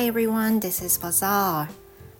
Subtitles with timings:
[0.00, 1.68] Hi everyone, this is Bazaar.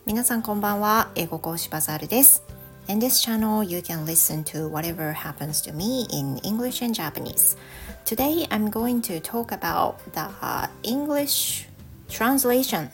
[0.04, 1.10] 皆さんこんばんは。
[1.14, 2.42] 英語講師バザールです。
[2.88, 7.56] In this channel, you can listen to whatever happens to me in English and Japanese.
[8.04, 11.68] Today, I'm going to talk about the English
[12.10, 12.90] translation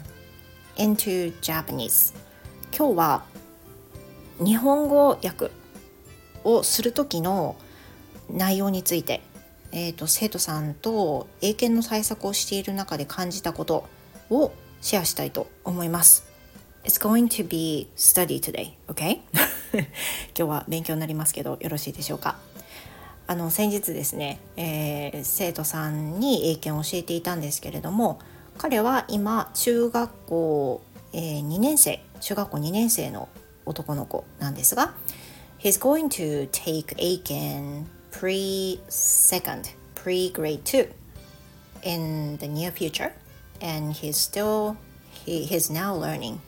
[0.77, 2.15] into Japanese.
[2.71, 3.25] 今日は
[4.39, 5.51] 日本語訳
[6.45, 7.57] をする時の
[8.31, 9.21] 内容について、
[9.73, 13.89] えーと、生徒さんと英検の対策をしている中で感じたこと
[14.31, 14.53] を
[14.87, 16.25] シェアしたいと思います。
[16.85, 19.19] It's going to be study today, okay?
[19.75, 19.85] 今
[20.33, 22.37] 日は勉強になりますけどよろしいでしょうか
[23.27, 28.21] あの先日ですね、えー、生徒さんに英検を教えていたんですけれども
[28.59, 30.83] 彼は今中学校、
[31.13, 33.29] えー、2年生中学校2年生の
[33.65, 34.95] 男の子なんですが
[35.59, 40.89] He's going to take Aiken pre-second, pre-grade 2
[41.83, 43.11] in the near future
[43.61, 44.77] and he's still,
[45.27, 46.39] he, he's now learning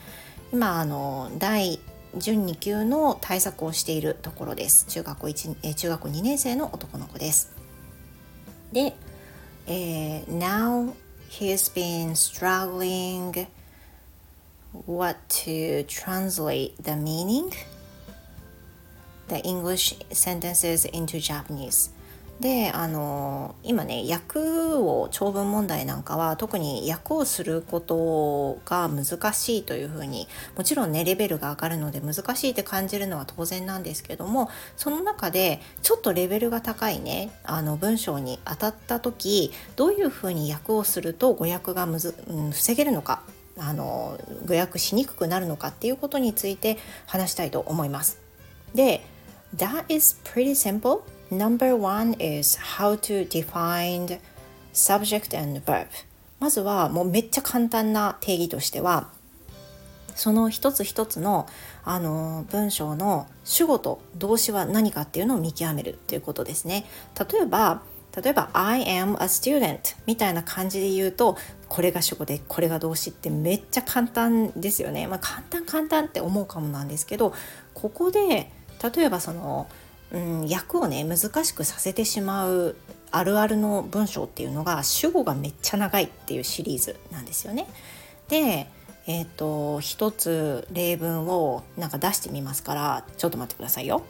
[0.53, 1.79] 今あの第
[2.17, 7.55] 準2級の対策をしているところです中学校1中学校2年生の男の子です
[8.73, 8.95] で、
[9.67, 10.95] えー、Now
[11.29, 13.47] he's been struggling
[14.87, 17.53] what to translate the meaning
[19.29, 21.91] the English sentences into Japanese
[22.41, 43.23] であの今ね訳を長文問題なんかは特に訳をすることが難しいというふうにもちろんねレベルが上がるので難しいって感じるのは当然なんですけどもその中でちょっとレベルが高いねあの文章に当たった時どういうふうに訳をすると語訳がむず、うん、防げるのか
[43.59, 44.17] あの
[44.47, 48.21] 語訳しにくくなるのかっていうことについて話したいと思います。
[48.77, 49.05] で
[49.57, 51.01] That is pretty simple.
[51.31, 54.19] Number one is how to define
[54.73, 55.87] subject and verb.
[56.41, 59.09] まずはもうめっちゃ簡単な定義としては
[60.15, 61.47] その一つ一つの
[61.85, 66.87] あの文章の主語と動詞は何かっていうのを見極めるっていうことですね。
[67.31, 67.83] 例えば
[68.17, 71.37] 例えば I am a student みたいな感じで言うと
[71.69, 75.07] これが主語でこれが動詞ってめっちゃ簡単ですよね。
[75.07, 77.35] まあ、簡単簡単って思うかもなんですけど
[77.75, 78.51] ここで
[78.83, 79.67] 例えばその、
[80.13, 82.77] うん、訳をね難しくさせてしまう
[83.11, 87.67] あるあるの文章っていうのが主語がめっちゃ長いっていうシリーズなんですよね。
[88.29, 88.67] で
[89.07, 94.03] えっ、ー、と一つ例文をなんか出してみますからちょっと待ってくださいよ。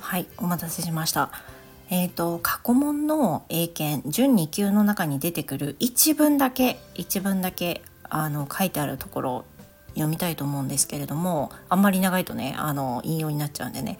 [0.00, 1.30] はいお待たせしました。
[1.90, 9.44] え、ー、と過去問の英検準2級の中に出てくる一文だけ一文だけあの書いてあるところ
[9.90, 13.98] 読みたいと思うんですけれどもあんまり長いとねあの引用になっちゃうんでね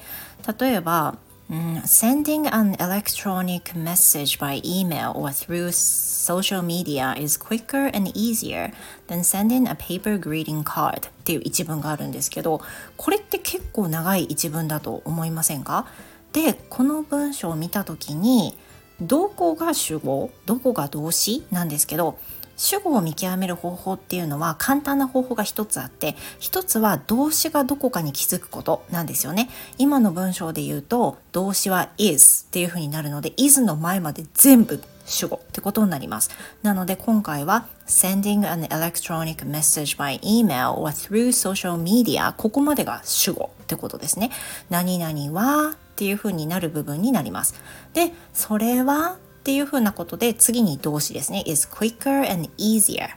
[0.59, 1.17] 例えば
[1.51, 8.71] Sending an electronic message by email or through social media is quicker and easier
[9.07, 12.61] than sending a paper greeting card っていう一文があるんですけど
[12.99, 15.87] これって結構長い一文だと思いませんか
[16.35, 18.55] でこの文章を見た時に
[19.01, 22.19] どこが主語どこが動詞なんですけど
[22.59, 29.49] 主語を見極める方法っていうのは簡単な方法が一つあって一つは動詞がどこかに気づくことなんですよね。
[29.79, 36.31] 今の文章で言うと動詞は is っていう風になるので is の前まで全部主語ってことになります。
[36.63, 44.31] なので今回は sending an electronic message by email or through social media ここまでが主語ってことですね。
[44.69, 47.55] 何々はっていう風になる部分になります。
[47.95, 49.17] でそれは
[49.49, 53.09] っていうふうなことで次に動詞ですね is quicker and easier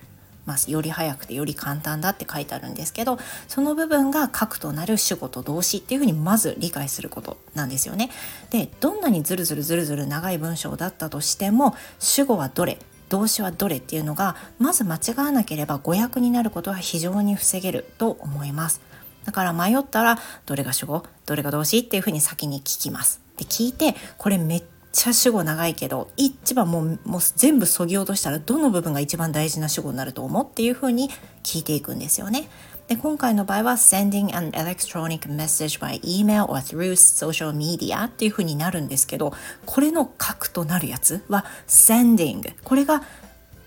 [0.46, 3.19] まあ、より早くてより簡単だって書いてあるんですけど
[3.50, 8.09] その部分が核となる主語と動詞っていうふうにまず理解することなんですよね。
[8.50, 18.81] でどんなにズルズルズルズル長い文章だったとしても主語はどれ動詞はどれっていうのがまず間違わなければ語訳になることは非常に防げると思います。
[19.25, 23.20] だから迷ったらどれが主語どれが動詞っていうふうに先に聞きます。
[23.36, 31.09] で聞いてこれめっちゃ主語長いけど一番もうもう全部そぎ落としたらどの部分が一番大事な主語になると思うっていうふうに
[31.43, 32.49] 聞いていくんですよね。
[32.88, 39.34] で今回の場合は sending an electronic message by email or through social media っていうふうになるんですけど
[39.66, 43.03] これの核となるやつは sending これが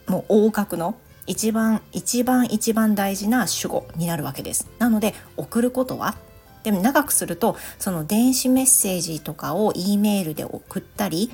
[0.06, 0.94] もう大角の
[1.27, 6.17] 一番一番一番大事な主語になるわけですなので送ることは
[6.65, 11.31] でも長くするとその電子メッセージとかを E メールで送ったり、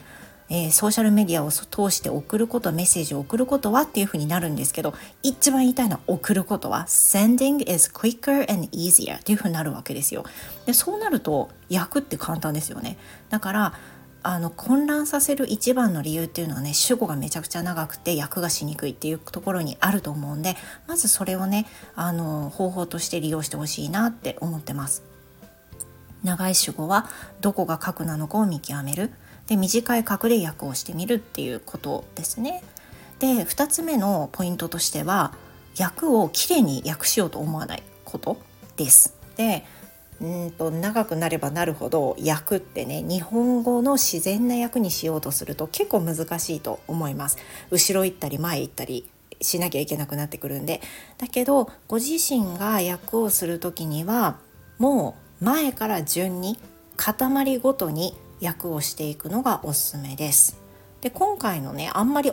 [0.51, 4.93] えー、ソーシャルメディアを通して送ることメッセージを送ることはっていうふうになるんですけど
[5.23, 10.25] 一番言いたいのは送ることは Sending is quicker and easier っていうふうになるわけですよ
[10.67, 12.99] でそうなると訳って簡単ですよね
[13.31, 13.75] だから
[14.23, 20.57] あの混乱させる一番の理由っていうのはね主語がめちゃくちゃ長くて訳がしにくいっていうところにあると思うんで
[20.87, 25.11] まずそれをねあの方法として利用してほしいなって思ってます。
[26.25, 27.09] 長い主語は
[27.41, 29.11] どこが核なのかを見極める
[29.47, 32.63] で短い核で訳をしてみるっていうことですね。
[33.19, 35.33] で2つ目のポイントとしては
[35.79, 38.41] 訳をきれいに訳しようと思わないこと
[38.77, 39.15] です。
[39.37, 39.65] で
[40.21, 47.39] うんと長くなればなるほど訳ってね日本語の自然な訳にしようとすると結構難しいと思います
[47.71, 49.09] 後ろ行ったり前行ったり
[49.41, 50.83] しなきゃいけなくなってくるんで
[51.17, 54.37] だけどご自身が訳をする時には
[54.77, 56.59] もう前から順に
[56.97, 60.59] 塊ごとに訳をしていくのがおすすめです
[61.01, 62.31] で今回のねあんまり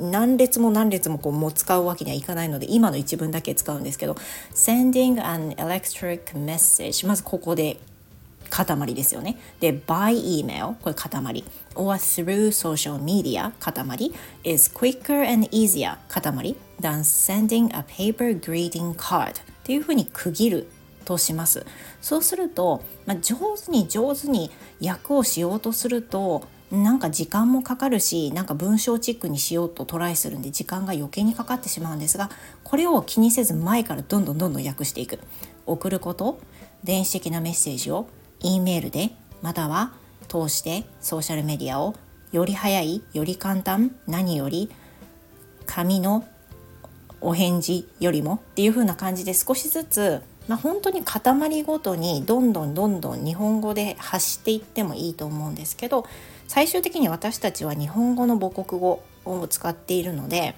[0.00, 4.14] 何列も何列もこうも使うわけにはいかないので今の一文だけ使うんですけど
[4.52, 7.78] Sending an electric message まずここで
[8.50, 9.36] 塊ですよね。
[9.60, 11.44] で、by email これ塊
[11.74, 14.12] or through social media 塊
[14.44, 20.66] is quicker and easier 塊 than sending a paper greeting card っていうふうに区切る
[21.08, 21.64] とします。
[22.02, 24.50] そうすると、まあ、上手に上手に
[24.84, 32.30] 訳をしようとするとなんか時間もかかるしなんか文章チックにしようとトライするんで時間が余計にかかってしまうんですが
[32.62, 35.18] これを気にせず前からどんどんどんどん訳していく
[35.64, 36.38] 送ること
[36.84, 38.08] 電子的なメッセージを
[38.40, 39.92] E メールでまたは
[40.28, 41.94] 通してソーシャルメディアを
[42.32, 44.70] より早いより簡単何より
[45.64, 46.28] 紙の
[47.22, 56.06] お返事よりもっていう風な感じで少しずつまあ、本当に塊ごとにどんどんどんどん日本語で発していってもいいと思うんですけど
[56.48, 60.54] 最終的に私たちは日本語の母国語を使っているので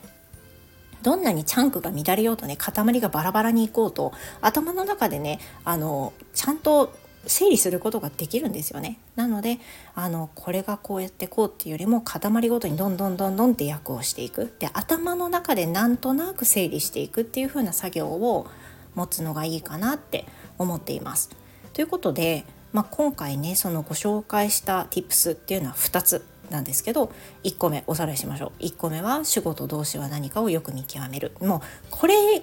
[1.03, 6.95] どんなにチャンクが乱れようとね塊がバラバラにいこうと頭の中でねあのちゃんと
[7.27, 8.99] 整理することができるんですよね。
[9.15, 9.59] なので
[9.95, 18.47] あのこれがこうやってこうっていうよりも塊ごとにどんどんどんどんって訳をしていくで頭の中でなんとなく整理していくっていう風な作業を
[18.95, 20.27] 持つのがいいかなって
[20.59, 21.31] 思っています。
[21.73, 27.13] ということで、まあ、今回ねそのご紹介した Tips っていうのは2つなんですけど
[27.45, 31.61] 1個目おさらいしましょう1個目は主語と動詞は何かをよく見極めるもう
[31.91, 32.43] これ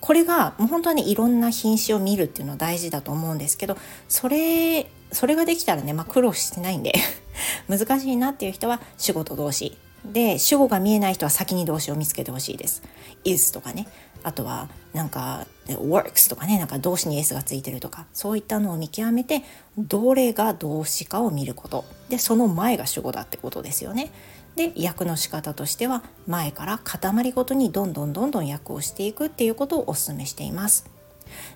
[0.00, 3.76] これがもう本当はねいろんな品種を見るっていうのは大事だと思うんですけど
[4.08, 6.94] それそれができたらね、まあ、苦労してないんで
[7.68, 12.82] 難しいなっていう人は主語と動詞で主語が見えない人は先に動詞を見つけてほしいです。
[13.24, 13.86] is とかね
[14.24, 19.42] あとはなんか works とかねなんか動詞に s がついてるとかそういったのを見極めて
[19.78, 24.10] どれが動詞かを見ることでその前が主語だってことですよね。
[24.56, 30.90] で訳の仕方としては前から塊ごとにどんどんどんどん訳をしていくっていうことをお勧めしています。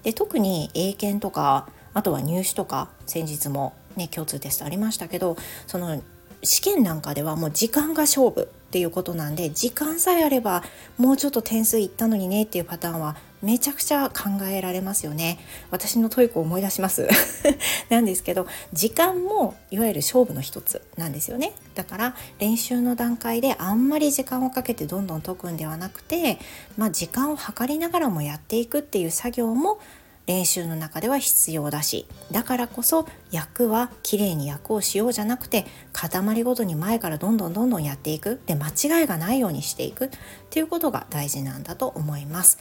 [0.03, 5.37] で特に英検とかあとは入試とか先日もね共通テストありましたけど
[5.67, 6.03] その
[6.43, 10.62] 試験なんかではもう時間が勝負っていうことなんで時間さえあれば
[10.99, 15.38] もうちょっと点数いったのにねっていうパターンはめちゃくちゃ考えられますよね。
[15.70, 17.08] 私の TOEIC を思い出します。
[17.88, 21.55] なんですけど時間もいわゆる勝負の一つなんですよね。
[21.75, 26.38] だから練習の段階であんまり時間をかけてどんどん解くんではなくて
[26.76, 29.78] まあ時間を計りながらもやっていくっていう作業も
[30.26, 40.11] 練習の中では必要だしだからこそ役はきれいに役をしようじゃなくて塊ごとに前からどんどんどんどんやっていくで間違いがないようにしていくっ
[40.50, 42.59] ていうことが大事なんだと思います。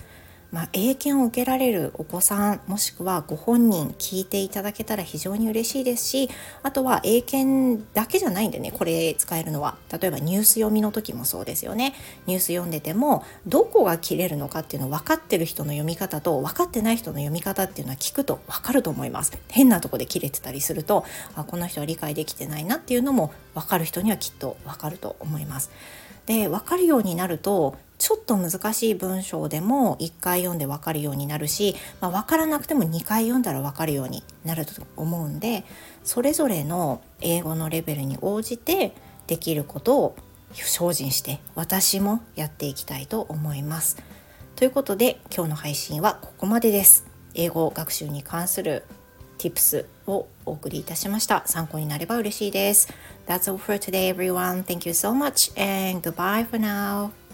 [0.56, 6.30] まあ、英検を受けられるお子さんもしくはご本人聞いていただけたら非常に嬉しいですし
[6.64, 9.76] あとは英検だけじゃないんでねこれ使えるのは。
[9.92, 11.94] 例えばニュース読みの時もそうですよね。
[12.26, 19.38] ニュース読んでてもどこが切れるのかっていうの分かってる人の読み方と分かってない人の読み方っていうのは聞くと分かると思います。
[19.50, 21.04] 変なとこで切れてたりすると
[21.36, 25.70] あこの人は理解できてないなっていうのも分かる人にはきっと分かると思います。
[26.26, 35.64] で分かるようになるとちょっと難しい文章でも1回読んで分かるようになるし、まあ、分からなくても2回読んだら分かるようになると思うんで
[36.04, 38.94] それぞれの英語のレベルに応じて
[39.26, 40.16] できることを
[40.54, 43.98] 精進して私もやっていきたいと思います。
[44.56, 47.08] ということで今日の配信はここまでです。
[47.34, 48.84] 英語学習に関する
[49.40, 51.42] tips をお送りいたしました。
[51.48, 52.88] 参考になれば嬉しいです。
[53.26, 54.64] That's all for today everyone.
[54.64, 57.25] Thank you so much and goodbye for now.